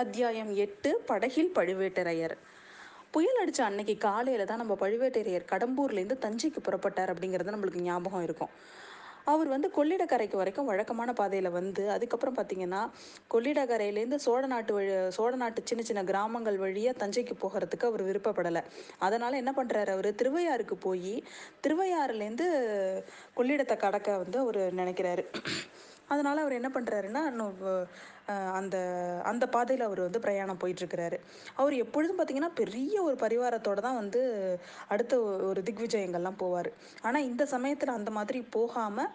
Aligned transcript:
அத்தியாயம் 0.00 0.48
எட்டு 0.62 0.90
படகில் 1.08 1.50
பழுவேட்டரையர். 1.56 2.32
புயல் 3.14 3.38
அடித்த 3.40 3.60
அன்னைக்கு 3.64 3.94
காலையில் 4.04 4.48
தான் 4.50 4.60
நம்ம 4.62 4.74
பழுவேட்டரையர் 4.80 5.44
கடம்பூர்லேருந்து 5.52 6.16
தஞ்சைக்கு 6.24 6.60
புறப்பட்டார் 6.68 7.10
அப்படிங்கிறது 7.12 7.54
நம்மளுக்கு 7.54 7.84
ஞாபகம் 7.88 8.24
இருக்கும். 8.26 8.50
அவர் 9.32 9.48
வந்து 9.52 9.68
கொள்ளிடக்கரைக்கு 9.76 10.40
வரைக்கும் 10.40 10.68
வழக்கமான 10.70 11.12
பாதையில் 11.20 11.50
வந்து 11.58 11.84
அதுக்கப்புறம் 11.90 12.36
பார்த்தீங்கன்னா 12.38 12.82
கொள்ளிடக்கரையிலேருந்து 13.34 14.18
சோழ 14.26 14.42
நாட்டு 14.46 14.74
வழி 14.74 14.90
சோழ 15.18 15.32
நாட்டு 15.36 15.62
சின்ன 15.64 15.84
சின்ன 15.90 16.04
கிராமங்கள் 16.10 16.58
வழியாக 16.64 16.98
தஞ்சைக்கு 17.04 17.36
போகிறதுக்கு 17.44 17.88
அவர் 17.90 18.06
விருப்பப்படலை. 18.10 18.64
அதனால் 18.98 19.40
என்ன 19.42 19.54
பண்ணுறாரு 19.60 19.92
அவர்? 19.96 20.10
திருவையாறுக்கு 20.22 20.78
போய் 20.86 21.14
திருவையாறுலேருந்து 21.66 22.48
கொள்ளிடத்தை 23.38 23.78
கடக்க 23.86 24.18
வந்து 24.24 24.38
அவர் 24.38 24.62
நினைக்கிறாரு. 24.82 25.26
அதனால் 26.14 26.42
அவர் 26.44 26.58
என்ன 26.60 26.70
பண்ணுறாருன்னா 26.76 27.22
அந்த 28.58 28.76
அந்த 29.30 29.44
பாதையில் 29.54 29.86
அவர் 29.86 30.00
வந்து 30.04 30.22
பிரயாணம் 30.26 30.60
போயிட்டுருக்கிறாரு. 30.62 31.16
அவர் 31.60 31.74
எப்பொழுதும் 31.84 32.18
பார்த்திங்கன்னா 32.18 32.52
பெரிய 32.60 32.94
ஒரு 33.08 33.16
பரிவாரத்தோடு 33.22 33.84
தான் 33.86 33.98
வந்து 34.00 34.20
அடுத்த 34.94 35.18
ஒரு 35.50 35.60
திக்விஜயங்கள்லாம் 35.68 36.40
போவார். 36.42 36.70
ஆனால் 37.06 37.26
இந்த 37.30 37.44
சமயத்தில் 37.54 37.96
அந்த 37.98 38.12
மாதிரி 38.18 38.40
போகாமல் 38.56 39.10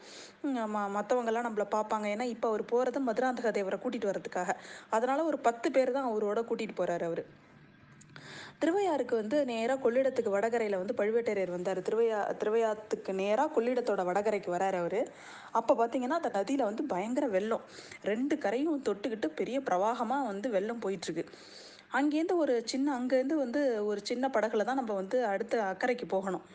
ம 0.73 0.85
மற்றவங்கெல்லாம் 0.97 1.47
நம்மளை 1.49 1.67
பார்ப்பாங்க 1.77 2.07
ஏன்னா 2.15 2.27
இப்போ 2.35 2.49
அவர் 2.51 2.65
போகிறது 2.73 3.01
மதுராந்தக 3.09 3.51
தேவரை 3.59 3.79
கூட்டிகிட்டு 3.79 4.11
வரதுக்காக 4.11 4.57
அதனால் 4.97 5.29
ஒரு 5.31 5.39
பத்து 5.49 5.69
பேர் 5.77 5.97
தான் 5.97 6.09
அவரோட 6.11 6.41
கூட்டிகிட்டு 6.49 6.79
போகிறாரு 6.81 7.05
அவர். 7.11 7.23
திருவையாருக்கு 8.61 9.15
வந்து 9.15 9.37
நேராக 9.45 9.79
கொள்ளிடத்துக்கு 9.83 10.31
வடகரையில் 10.35 10.79
வந்து 10.81 10.95
பழுவேட்டரையர் 10.99 11.53
வந்தார். 11.55 11.79
திருவையா 11.87 12.19
திருவையாத்துக்கு 12.41 13.11
நேராக 13.21 13.53
கொள்ளிடத்தோட 13.55 14.01
வடகரைக்கு 14.09 14.49
வரார் 14.55 14.77
அவர். 14.81 14.99
அப்போ 15.59 15.73
பார்த்தீங்கன்னா 15.79 16.17
அந்த 16.19 16.31
நதியில் 16.37 16.67
வந்து 16.69 16.83
பயங்கர 16.83 17.27
வெள்ளம். 17.27 17.63
ரெண்டு 18.01 18.35
கரையும் 18.37 18.83
தொட்டுக்கிட்டு 18.87 19.29
பெரிய 19.39 19.59
பிரவாகமாக 19.61 20.29
வந்து 20.31 20.49
வெள்ளம் 20.49 20.83
போயிட்டுருக்கு. 20.85 21.25
அங்கேருந்து 21.99 22.35
ஒரு 22.35 22.55
சின்ன 22.65 22.87
அங்கேருந்து 22.99 23.35
வந்து 23.35 23.61
ஒரு 23.83 24.01
சின்ன 24.03 24.25
படகுல 24.27 24.65
தான் 24.69 24.81
நம்ம 24.81 24.93
வந்து 24.93 25.19
அடுத்த 25.25 25.61
அக்கறைக்கு 25.71 26.07
போகணும். 26.15 26.45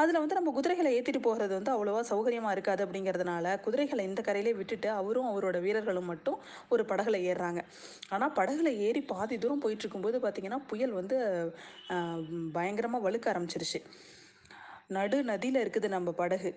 அதில் 0.00 0.20
வந்து 0.22 0.36
நம்ம 0.38 0.52
குதிரைகளை 0.56 0.90
ஏற்றிட்டு 0.96 1.20
போகிறது 1.26 1.52
வந்து 1.58 1.72
அவ்வளோவா 1.74 2.00
சௌகரியமாக 2.10 2.54
இருக்காது 2.56 2.82
அப்படிங்கிறதுனால 2.86 3.54
குதிரைகளை 3.66 4.02
இந்த 4.10 4.20
கரையிலே 4.28 4.52
விட்டுட்டு 4.58 4.88
அவரும் 5.00 5.28
அவரோட 5.30 5.56
வீரர்களும் 5.66 6.10
மட்டும் 6.12 6.38
ஒரு 6.74 6.84
படகுல 6.90 7.18
ஏறுறாங்க. 7.30 7.62
ஆனால் 8.14 8.34
படகுல 8.38 8.72
ஏறி 8.86 9.02
பாதி 9.12 9.38
தூரம் 9.44 9.62
போயிட்டு 9.64 9.84
இருக்கும்போது 9.84 10.18
பார்த்திங்கன்னா 10.24 10.60
புயல் 10.72 10.94
வந்து 11.00 11.18
பயங்கரமாக 12.56 13.04
வலுக்க 13.06 13.32
ஆரம்பிச்சிருச்சு. 13.32 13.80
நடு 14.96 15.16
நதியில் 15.30 15.62
இருக்குது 15.64 15.88
நம்ம 15.96 16.10
படகு. 16.22 16.52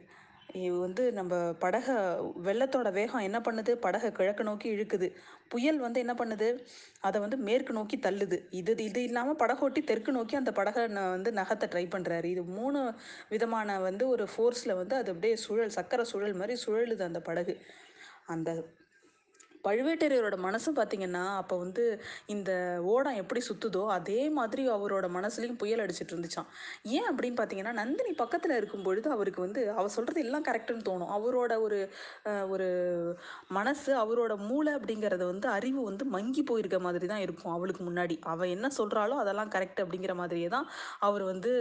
வந்து 0.83 1.03
நம்ம 1.13 1.33
படகை 1.59 1.93
வெள்ளத்தோட 2.47 2.91
வேகம் 2.93 3.25
என்ன 3.27 3.39
பண்ணுது? 3.39 3.71
படகை 3.85 4.11
கிழக்கு 4.11 4.43
நோக்கி 4.43 4.67
இழுக்குது. 4.75 5.07
புயல் 5.49 5.79
வந்து 5.79 5.99
என்ன 5.99 6.13
பண்ணுது? 6.13 6.47
அதை 6.99 7.17
வந்து 7.21 7.37
மேற்கு 7.37 7.73
நோக்கி 7.73 7.97
தள்ளுது. 7.97 8.37
இது 8.51 8.75
இது 8.83 9.03
இல்லாமல் 9.03 9.39
படகோட்டி 9.43 9.83
தெற்கு 9.83 10.11
நோக்கி 10.11 10.35
அந்த 10.35 10.51
படகை 10.51 10.83
வந்து 11.15 11.31
நகத்தை 11.31 11.69
ட்ரை 11.73 11.85
பண்ணுறாரு 11.95 12.25
இது 12.25 12.43
மூணு 12.43 12.81
விதமான 13.29 13.79
வந்து 13.79 14.07
ஒரு 14.07 14.27
ஃபோர்ஸில் 14.35 14.75
வந்து 14.75 14.95
அது 14.95 15.11
அப்படியே 15.11 15.35
சுழல் 15.45 15.75
சக்கர 15.79 16.03
சுழல் 16.03 16.39
மாதிரி 16.41 16.57
சுழலுது 16.65 17.03
அந்த 17.09 17.21
படகு. 17.21 17.55
அந்த 18.27 18.49
பழுவேட்டரையரோட 19.63 20.37
மனசும் 20.45 20.77
பார்த்தீங்கன்னா 20.79 21.23
அப்போ 21.41 21.55
வந்து 21.63 21.83
இந்த 22.35 22.51
ஓடம் 22.93 23.19
எப்படி 23.21 23.41
சுற்றுதோ 23.49 23.83
அதே 23.97 24.21
மாதிரி 24.37 24.63
அவரோட 24.75 25.05
மனசுலையும் 25.17 25.59
புயல் 25.61 25.83
அடிச்சிட்டு 25.83 26.13
இருந்துச்சான் 26.15 26.49
ஏன் 26.97 27.07
அப்படின்னு 27.11 27.39
பார்த்தீங்கன்னா 27.39 27.73
நந்தினி 27.81 28.13
பக்கத்தில் 28.23 28.57
இருக்கும் 28.59 28.85
பொழுது 28.87 29.07
அவருக்கு 29.15 29.41
வந்து 29.45 29.61
அவர் 29.77 29.95
சொல்கிறது 29.97 30.23
எல்லாம் 30.25 30.47
கரெக்டுன்னு 30.49 30.87
தோணும். 30.89 31.11
அவரோட 31.17 31.51
ஒரு 31.65 31.79
ஒரு 32.53 32.67
மனசு 33.57 33.91
அவரோட 34.03 34.33
மூளை 34.49 34.71
அப்படிங்கிறத 34.77 35.23
வந்து 35.31 35.47
அறிவு 35.57 35.81
வந்து 35.89 36.03
மங்கி 36.15 36.43
போயிருக்க 36.49 36.77
மாதிரி 36.87 37.07
தான் 37.13 37.23
இருக்கும் 37.25 37.53
அவளுக்கு 37.55 37.83
முன்னாடி. 37.89 38.17
அவள் 38.33 38.53
என்ன 38.55 38.67
சொல்கிறாளோ 38.79 39.15
அதெல்லாம் 39.23 39.53
கரெக்ட் 39.55 39.81
அப்படிங்கிற 39.83 40.15
மாதிரியே 40.21 40.49
தான் 40.55 40.67
அவர் 41.07 41.25
வந்து 41.31 41.51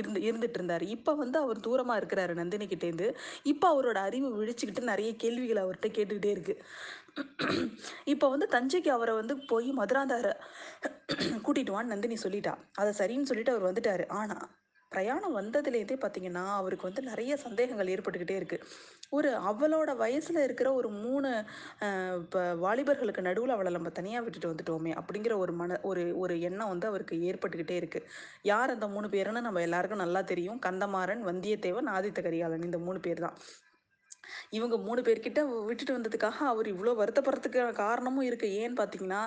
இருந்து 0.00 0.20
இருந்துட்டு 0.28 0.58
இருந்தார். 0.60 0.84
இப்போ 0.96 1.12
வந்து 1.22 1.38
அவர் 1.44 1.64
தூரமாக 1.66 2.00
இருக்கிறாரு 2.02 2.34
நந்தினி 2.40 2.66
கிட்டேருந்து 2.72 3.08
இப்போ 3.52 3.66
அவரோட 3.74 3.98
அறிவு 4.08 4.28
விழிச்சுக்கிட்டு 4.38 4.90
நிறைய 4.92 5.10
கேள்விகள் 5.24 5.62
அவர்கிட்ட 5.64 5.88
கேட்டுக்கிட்டே 5.98 6.32
இருக்குது 6.36 6.62
இப்போ 8.12 8.26
வந்து 8.34 8.46
தஞ்சைக்கு 8.56 8.90
அவரை 8.96 9.14
வந்து 9.20 9.34
போய் 9.50 9.68
மதுராந்தார 9.80 10.28
கூட்டிட்டு 11.46 11.74
வான்னு 11.76 11.92
நந்தினி 11.94 12.18
சொல்லிட்டா. 12.24 12.54
அதை 12.80 12.92
சரின்னு 13.02 13.30
சொல்லிட்டு 13.30 13.54
அவர் 13.56 13.68
வந்துட்டாரு. 13.70 14.06
ஆனால் 14.20 14.48
பிரயாணம் 14.92 15.36
வந்ததுலேருந்தே 15.38 15.96
பார்த்தீங்கன்னா 16.02 16.42
அவருக்கு 16.60 16.88
வந்து 16.88 17.02
நிறைய 17.08 17.32
சந்தேகங்கள் 17.42 17.90
ஏற்பட்டுக்கிட்டே 17.94 18.36
இருக்குது 18.38 18.64
ஒரு 19.16 19.30
அவளோட 19.50 19.90
வயசில் 20.00 20.40
இருக்கிற 20.46 20.68
ஒரு 20.78 20.88
மூணு 21.04 21.28
இப்போ 22.22 22.40
வாலிபர்களுக்கு 22.64 23.26
நடுவில் 23.28 23.54
அவளை 23.56 23.72
நம்ம 23.76 23.92
தனியாக 23.98 24.24
விட்டுட்டு 24.24 24.50
வந்துட்டோமே 24.52 24.92
அப்படிங்கிற 25.00 25.36
ஒரு 25.44 25.54
மன 25.60 25.78
ஒரு 25.90 26.04
ஒரு 26.22 26.36
எண்ணம் 26.48 26.72
வந்து 26.72 26.90
அவருக்கு 26.90 27.16
ஏற்பட்டுக்கிட்டே 27.30 27.76
இருக்குது 27.82 28.08
யார் 28.52 28.74
அந்த 28.76 28.88
மூணு 28.96 29.08
பேருன்னு 29.14 29.46
நம்ம 29.48 29.62
எல்லாருக்கும் 29.68 30.04
நல்லா 30.04 30.22
தெரியும். 30.32 30.60
கந்தமாறன் 30.68 31.24
வந்தியத்தேவன் 31.30 31.94
ஆதித்த 31.96 32.22
கரிகாலன் 32.28 32.68
இந்த 32.70 32.80
மூணு 32.88 33.00
பேர் 33.06 33.24
தான். 33.26 33.38
இவங்க 34.58 34.76
மூணு 34.86 35.00
பேர்கிட்ட 35.08 35.40
விட்டுட்டு 35.68 35.96
வந்ததுக்காக 35.98 36.38
அவர் 36.52 36.68
இவ்வளோ 36.74 36.94
வருத்தப்படுறதுக்கு 37.02 37.66
காரணமும் 37.82 38.26
இருக்குது 38.28 38.56
ஏன்னு 38.62 38.78
பார்த்தீங்கன்னா 38.80 39.22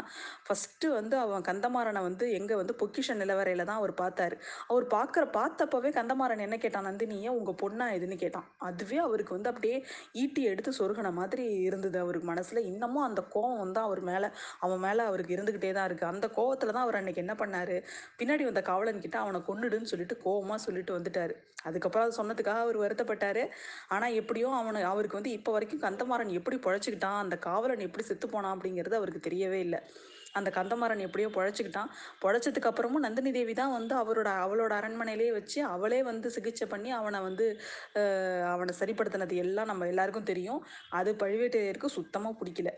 ஃபஸ்ட்டு 0.46 0.94
வந்து 1.00 1.16
அவன் 1.24 1.48
கந்தமாறனை 1.50 2.04
வந்து 2.10 2.26
எங்கே 2.40 2.56
வந்து 2.62 2.76
பொக்கிஷ 2.82 3.16
நிலவரையில் 3.22 3.68
தான் 3.70 3.82
அவர் 3.82 3.96
பார்த்தாரு 4.04 4.36
அவர் 4.72 4.86
பார்க்குற 4.96 5.24
பார்த்தப்பவே 5.38 5.90
கந்தமாறன் 5.98 6.46
என்ன 6.46 6.56
கேட்டான்? 6.64 6.88
நந்தினியே 6.90 7.30
உங்கள் 7.38 7.58
பொண்ணா 7.62 7.86
எதுன்னு 7.98 8.18
கேட்டான். 8.24 8.48
அதுவே 8.68 8.98
அவருக்கு 9.06 9.36
வந்து 9.38 9.52
அப்படியே 9.52 9.78
ஈட்டி 10.22 10.42
எடுத்து 10.52 10.72
சொருகின 10.80 11.12
மாதிரி 11.20 11.46
இருந்தது 11.68 11.98
அவருக்கு 12.04 12.28
மனசில். 12.32 12.62
இன்னமும் 12.72 13.06
அந்த 13.10 13.22
கோவம் 13.36 13.62
வந்து 13.64 13.82
அவர் 13.88 14.02
மேலே 14.12 14.30
அவன் 14.66 14.84
மேலே 14.86 15.04
அவருக்கு 15.10 15.36
இருந்துக்கிட்டே 15.38 15.72
தான் 15.78 15.88
இருக்குது 15.90 16.12
அந்த 16.14 16.28
கோவத்தில் 16.38 16.76
தான் 16.76 16.86
அவர் 16.86 17.00
அன்னைக்கு 17.00 17.24
என்ன 17.26 17.36
பண்ணார்? 17.42 17.76
பின்னாடி 18.20 18.46
வந்த 18.50 18.64
காவலன் 18.72 19.04
கிட்ட 19.06 19.18
அவனை 19.24 19.42
கொன்னுடுன்னு 19.50 19.92
சொல்லிட்டு 19.94 20.18
கோவமாக 20.26 20.60
சொல்லிட்டு 20.68 20.98
வந்துட்டார். 20.98 21.34
அதுக்கப்புறம் 21.68 22.06
அதை 22.06 22.16
சொன்னதுக்காக 22.20 22.62
அவர் 22.66 22.78
வருத்தப்பட்டார். 22.84 23.44
ஆனால் 23.96 24.16
எப்படியோ 24.22 24.48
அவனை 24.62 24.80
அவருக்கு 24.94 25.20
வந்து 25.20 25.36
இப்போ 25.38 25.52
வரைக்கும் 25.56 25.84
கந்தமாறன் 25.86 26.38
எப்படி 26.40 26.58
பொழைச்சிக்கிட்டான்? 26.66 27.20
அந்த 27.26 27.36
காவலன் 27.48 27.86
எப்படி 27.88 28.06
செத்து 28.10 28.28
போனான் 28.34 28.56
அப்படிங்கிறது 28.56 29.00
அவருக்கு 29.02 29.28
தெரியவே 29.30 29.60
இல்லை. 29.68 29.82
அந்த 30.40 30.50
கந்தமாறன் 30.58 31.04
எப்படியோ 31.06 31.30
பொழைச்சிக்கிட்டான். 31.36 31.90
பொழைச்சதுக்கு 32.22 32.70
அப்புறமும் 32.70 33.04
நந்தினி 33.06 33.32
தேவி 33.36 33.54
தான் 33.60 33.74
வந்து 33.78 33.94
அவரோட 34.02 34.30
அவளோட 34.46 34.72
அரண்மனையிலேயே 34.80 35.32
வச்சு 35.38 35.60
அவளே 35.74 36.00
வந்து 36.10 36.28
சிகிச்சை 36.36 36.68
பண்ணி 36.72 36.92
அவனை 37.00 37.20
வந்து 37.28 37.46
அவனை 38.54 38.74
சரிப்படுத்தினது 38.80 39.36
எல்லாம் 39.44 39.70
நம்ம 39.72 39.90
எல்லாருக்கும் 39.94 40.30
தெரியும். 40.32 40.62
அது 41.00 41.12
பழுவேட்டையருக்கு 41.24 41.96
சுத்தமாக 41.98 42.38
பிடிக்கல. 42.42 42.72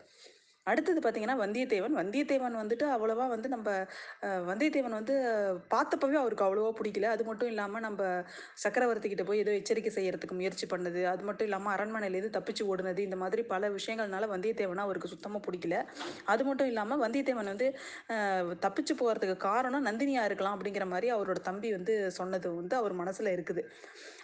அடுத்தது 0.71 0.99
பார்த்தீங்கன்னா 1.01 1.37
வந்தியத்தேவன். 1.41 1.95
வந்தியத்தேவன் 2.01 2.55
வந்துட்டு 2.61 2.85
அவ்வளோவா 2.93 3.25
வந்து 3.33 3.47
நம்ம 3.53 3.69
வந்தியத்தேவன் 4.49 4.95
வந்து 4.99 5.15
பார்த்தப்பவே 5.73 6.17
அவருக்கு 6.21 6.45
அவ்வளோவா 6.45 6.71
பிடிக்கல. 6.79 7.09
அது 7.15 7.23
மட்டும் 7.29 7.49
இல்லாமல் 7.53 7.83
நம்ம 7.87 8.07
சக்கரவர்த்தி 8.63 9.09
கிட்ட 9.11 9.23
போய் 9.27 9.41
ஏதோ 9.43 9.53
எச்சரிக்கை 9.59 9.91
செய்யறதுக்கு 9.97 10.37
முயற்சி 10.39 10.67
பண்ணது. 10.73 11.01
அது 11.11 11.23
மட்டும் 11.27 11.47
இல்லாமல் 11.49 11.73
அரண்மனையிலேருந்து 11.75 12.35
தப்பிச்சு 12.37 12.63
ஓடுனது. 12.71 13.03
இந்த 13.07 13.19
மாதிரி 13.23 13.43
பல 13.53 13.69
விஷயங்கள்னால 13.77 14.29
வந்தியத்தேவனை 14.33 14.83
அவருக்கு 14.87 15.11
சுத்தமாக 15.13 15.43
பிடிக்கல. 15.47 15.75
அது 16.33 16.43
மட்டும் 16.49 16.71
இல்லாமல் 16.71 17.01
வந்தியத்தேவன் 17.05 17.51
வந்து 17.53 17.67
தப்பிச்சு 18.65 18.95
போகிறதுக்கு 19.03 19.37
காரணம் 19.47 19.87
நந்தினியாக 19.89 20.29
இருக்கலாம் 20.31 20.57
அப்படிங்கிற 20.57 20.87
மாதிரி 20.95 21.09
அவரோட 21.17 21.39
தம்பி 21.51 21.71
வந்து 21.77 21.95
சொன்னது 22.19 22.55
வந்து 22.61 22.77
அவர் 22.81 22.95
மனசில் 23.03 23.33
இருக்குது. 23.35 23.63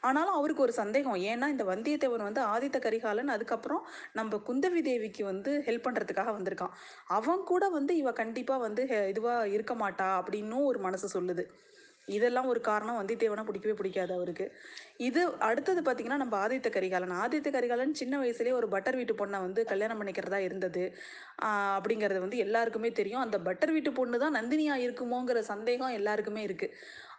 ஆனாலும் 0.08 0.36
அவருக்கு 0.40 0.66
ஒரு 0.66 0.74
சந்தேகம். 0.82 1.20
ஏன்னா 1.32 1.48
இந்த 1.56 1.64
வந்தியத்தேவன் 1.72 2.28
வந்து 2.30 2.42
ஆதித்த 2.54 2.78
கரிகாலன். 2.88 3.34
அதுக்கப்புறம் 3.38 3.84
நம்ம 4.20 4.42
குந்தவி 4.50 4.82
தேவிக்கு 4.90 5.24
வந்து 5.32 5.52
ஹெல்ப் 5.68 5.86
பண்ணுறதுக்காக 5.88 6.30
வந்திருக்கான். 6.38 6.76
அவன் 7.18 7.44
கூட 7.52 7.64
வந்து 7.78 7.96
இவ 8.02 8.12
கண்டிப்பாக 8.22 8.66
வந்து 8.68 8.84
இதுவாக 9.14 9.52
இருக்க 9.58 9.76
மாட்டா 9.84 10.10
அப்படின்னும் 10.22 10.70
ஒரு 10.72 10.82
மனசு 10.88 11.10
சொல்லுது. 11.18 11.46
இதெல்லாம் 12.08 12.48
ஒரு 12.52 12.60
காரணம் 12.68 12.98
வந்தியத்தேவனை 13.00 13.44
பிடிக்கவே 13.48 13.74
பிடிக்காது 13.80 14.12
அவருக்கு. 14.18 14.46
இது 15.08 15.22
அடுத்தது 15.50 15.82
பார்த்தீங்கன்னா 15.82 16.22
நம்ம 16.24 16.36
ஆதித்த 16.46 16.70
கரிகாலன். 16.78 17.14
ஆதித்த 17.24 17.50
கரிகாலன் 17.56 17.94
சின்ன 18.00 18.16
வயசுலேயே 18.22 18.56
ஒரு 18.60 18.68
பட்டர் 18.74 18.98
வீட்டு 19.00 19.14
பொண்ணை 19.22 19.40
வந்து 19.46 19.64
கல்யாணம் 19.72 20.00
பண்ணிக்கிறதா 20.00 20.40
இருந்தது. 20.48 20.84
அப்படிங்கிறது 21.78 22.24
வந்து 22.26 22.42
எல்லாருக்குமே 22.46 22.92
தெரியும். 23.00 23.24
அந்த 23.26 23.40
பட்டர் 23.48 23.74
வீட்டு 23.76 23.92
பொண்ணு 24.00 24.24
தான் 24.24 24.38
நந்தினியா 24.40 24.78
இருக்குமோங்கிற 24.86 25.42
சந்தேகம் 25.54 25.96
எல்லாருக்குமே 26.00 26.44
இருக்குது 26.50 26.76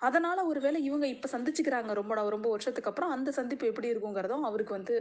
அதனால் 0.08 0.48
ஒருவேளை 0.50 0.78
இவங்க 0.88 1.06
இப்போ 1.14 1.28
சந்திச்சுக்கிறாங்க 1.36 1.92
ரொம்ப 2.00 2.14
ரொம்ப 2.36 2.48
வருஷத்துக்கு 2.54 2.90
அப்புறம் 2.92 3.14
அந்த 3.16 3.32
சந்திப்பு 3.40 3.70
எப்படி 3.72 3.92
இருக்குங்கிறதும் 3.92 4.46
அவருக்கு 4.50 4.78
வந்து 4.78 4.94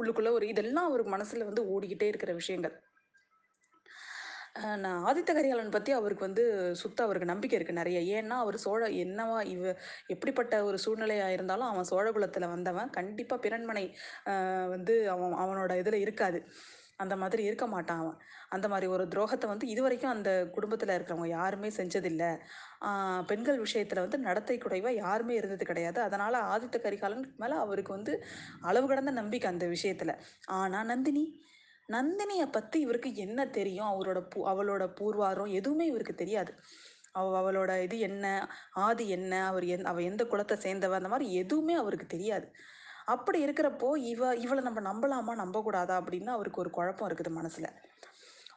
உள்ளுக்குள்ளே 0.00 0.32
ஒரு 0.38 0.46
இதெல்லாம் 0.52 0.88
அவருக்கு 0.90 1.16
மனசில் 1.16 1.48
வந்து 1.50 1.64
ஓடிக்கிட்டே 1.74 2.08
இருக்கிற 2.12 2.32
விஷயங்கள். 2.40 2.74
நான் 4.84 5.02
ஆதித்த 5.08 5.30
கரிகாலன் 5.36 5.74
பற்றி 5.76 5.92
அவருக்கு 5.98 6.26
வந்து 6.26 6.44
சுத்த 6.82 6.98
அவருக்கு 7.06 7.32
நம்பிக்கை 7.32 7.56
இருக்குது 7.58 7.80
நிறைய. 7.80 7.98
ஏன்னா 8.18 8.36
அவர் 8.44 8.56
சோழ 8.64 8.82
என்னவா 9.04 9.38
இவ 9.54 9.74
எப்படிப்பட்ட 10.14 10.54
ஒரு 10.68 10.78
சூழ்நிலையாக 10.84 11.36
இருந்தாலும் 11.36 11.70
அவன் 11.72 11.90
சோழகுலத்தில் 11.92 12.52
வந்தவன். 12.54 12.90
கண்டிப்பாக 12.98 13.42
பிறன்மனை 13.46 13.84
வந்து 14.74 14.96
அவன் 15.14 15.38
அவனோட 15.44 15.72
இதில் 15.82 16.04
இருக்காது. 16.06 16.40
அந்த 17.02 17.14
மாதிரி 17.22 17.42
இருக்க 17.48 17.66
மாட்டான் 17.72 18.00
அவன். 18.04 18.16
அந்த 18.54 18.66
மாதிரி 18.72 18.86
ஒரு 18.94 19.04
துரோகத்தை 19.12 19.46
வந்து 19.50 19.66
இது 19.72 19.80
வரைக்கும் 19.84 20.12
அந்த 20.14 20.30
குடும்பத்தில் 20.54 20.94
இருக்கிறவங்க 20.94 21.28
யாருமே 21.38 21.68
செஞ்சதில்லை. 21.78 22.30
பெண்கள் 23.30 23.62
விஷயத்தில் 23.64 24.02
வந்து 24.04 24.18
நடத்தை 24.28 24.56
குறைவாக 24.58 24.94
யாருமே 25.04 25.34
இருந்தது 25.40 25.64
கிடையாது. 25.70 26.00
அதனால் 26.06 26.38
ஆதித்த 26.54 26.78
கரிகாலன் 26.86 27.24
மேலே 27.42 27.56
அவருக்கு 27.64 27.92
வந்து 27.96 28.14
அளவு 28.70 28.88
கடந்த 28.92 29.12
நம்பிக்கை 29.20 29.50
அந்த 29.52 29.66
விஷயத்தில். 29.74 30.14
ஆனால் 30.60 30.90
நந்தினி 30.92 31.24
நந்தினியை 31.88 32.46
பற்றி 32.52 32.80
இவருக்கு 32.80 33.14
என்ன 33.14 33.46
தெரியும்? 33.46 33.86
அவரோட 33.86 34.20
பூ 34.30 34.46
அவளோட 34.46 34.84
பூர்வாரம் 35.00 35.50
எதுவுமே 35.50 35.86
இவருக்கு 35.86 36.14
தெரியாது. 36.14 36.54
அவ 37.12 37.28
அவளோட 37.40 37.82
இது 37.82 37.98
என்ன? 37.98 38.48
ஆதி 38.70 39.08
என்ன? 39.08 39.46
அவர் 39.46 39.64
எந் 39.64 39.82
அவள் 39.82 40.02
எந்த 40.02 40.24
குலத்தை 40.24 40.56
சேர்ந்தவ? 40.56 40.90
அந்த 40.90 41.08
மாதிரி 41.08 41.32
எதுவுமே 41.32 41.74
அவருக்கு 41.74 42.06
தெரியாது. 42.06 42.46
அப்படி 43.04 43.44
இருக்கிறப்போ 43.44 43.96
இவ 43.96 44.36
இவளை 44.36 44.62
நம்ம 44.64 44.80
நம்பலாமா? 44.80 45.38
நம்பக்கூடாதா? 45.40 45.96
அப்படின்னு 46.00 46.26
அவருக்கு 46.26 46.60
ஒரு 46.60 46.70
குழப்பம் 46.70 47.08
இருக்குது 47.08 47.30
மனசில். 47.30 47.70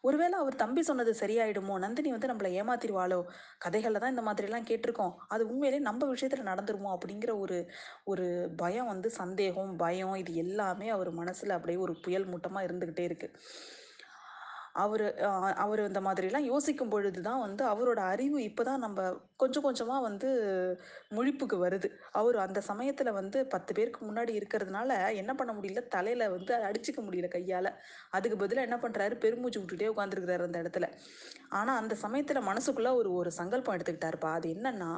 ஒருவேளை 0.04 0.36
அவர் 0.40 0.56
தம்பி 0.56 0.82
சொன்னது 0.82 1.12
சரியாயிடுமோ? 1.14 1.74
நந்தினி 1.78 2.10
வந்து 2.12 2.30
நம்மளை 2.32 2.50
ஏமாத்திடுவாளோ? 2.60 3.20
கதைகளில் 3.60 4.00
தான் 4.00 4.14
இந்த 4.16 4.24
மாதிரிலாம் 4.28 4.68
கேட்டிருக்கோம். 4.70 5.14
அது 5.28 5.44
உண்மையிலேயே 5.48 5.82
நம்ம 5.82 6.08
விஷயத்தில் 6.08 6.48
நடந்துருமோ? 6.48 6.90
அப்படிங்கிற 6.96 7.34
ஒரு 7.40 7.58
ஒரு 8.06 8.26
பயம் 8.56 8.88
வந்து 8.88 9.12
சந்தேகம் 9.20 9.72
பயம் 9.78 10.16
இது 10.16 10.34
எல்லாமே 10.36 10.90
அவர் 10.90 11.12
மனசில் 11.14 11.50
அப்படியே 11.50 11.80
ஒரு 11.80 11.96
புயல் 12.02 12.30
மூட்டமாக 12.32 12.68
இருந்துக்கிட்டே 12.68 13.06
இருக்குது 13.10 13.36
அவர் 14.74 15.04
அவர் 15.56 15.82
இந்த 15.88 16.02
மாதிரிலாம் 16.02 16.48
யோசிக்கும் 16.50 16.90
பொழுது 16.90 17.22
தான் 17.22 17.40
வந்து 17.40 17.64
அவரோட 17.66 18.00
அறிவு 18.14 18.38
இப்போ 18.44 18.64
தான் 18.64 18.80
நம்ம 18.80 19.00
கொஞ்சம் 19.38 19.64
கொஞ்சமாக 19.64 20.02
வந்து 20.02 20.30
முழிப்புக்கு 21.16 21.58
வருது. 21.58 21.88
அவர் 22.12 22.38
அந்த 22.38 22.62
சமயத்தில் 22.62 23.12
வந்து 23.12 23.46
பத்து 23.46 23.72
பேருக்கு 23.74 24.02
முன்னாடி 24.06 24.34
இருக்கிறதுனால 24.40 24.90
என்ன 25.14 25.34
பண்ண 25.36 25.54
முடியல? 25.54 25.84
தலையில் 25.88 26.26
வந்து 26.30 26.54
அடிச்சுக்க 26.70 27.02
முடியல 27.08 27.28
கையால். 27.28 27.72
அதுக்கு 28.12 28.38
பதிலாக 28.38 28.68
என்ன 28.70 28.80
பண்ணுறாரு 28.86 29.16
பெருமூச்சு 29.16 29.62
விட்டுட்டே 29.62 29.92
உட்காந்துருக்கிறாரு 29.94 30.48
அந்த 30.50 30.62
இடத்துல. 30.64 30.88
ஆனால் 31.50 31.80
அந்த 31.82 31.96
சமயத்தில் 31.96 32.48
மனசுக்குள்ளே 32.50 32.94
ஒரு 32.94 33.14
ஒரு 33.14 33.32
சங்கல்பம் 33.32 33.76
எடுத்துக்கிட்டாருப்பா. 33.78 34.32
அது 34.34 34.50
என்னன்னா 34.56 34.92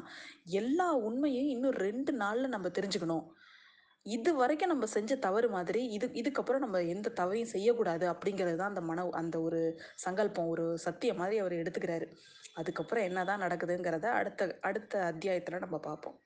எல்லா 0.45 0.89
உண்மையும் 1.09 1.51
இன்னும் 1.55 1.79
ரெண்டு 1.87 2.11
நாளில் 2.13 2.53
நம்ம 2.55 2.67
தெரிஞ்சுக்கணும். 2.69 3.25
இது 4.05 4.29
வரைக்கும் 4.35 4.71
நம்ம 4.71 4.85
செஞ்ச 4.87 5.15
தவறு 5.17 5.47
மாதிரி 5.49 5.81
இது 5.95 6.07
இதுக்கப்புறம் 6.21 6.63
நம்ம 6.65 6.81
எந்த 6.93 7.13
தவறையும் 7.19 7.51
செய்யக்கூடாது 7.53 8.05
அப்படிங்கிறது 8.13 8.57
தான் 8.57 8.71
அந்த 8.73 8.81
மன 8.81 9.05
அந்த 9.21 9.35
ஒரு 9.41 9.59
சங்கல்பம் 9.97 10.51
ஒரு 10.53 10.65
சத்தியம் 10.85 11.19
மாதிரி 11.21 11.37
அவர் 11.39 11.59
எடுத்துக்கிறாரு. 11.61 12.07
அதுக்கப்புறம் 12.55 13.07
என்ன 13.09 13.25
தான் 13.25 13.43
நடக்குதுங்கிறத 13.45 14.07
அடுத்த 14.19 14.49
அடுத்த 14.61 15.03
அத்தியாயத்தில் 15.11 15.63
நம்ம 15.65 15.79
பார்ப்போம். 15.89 16.17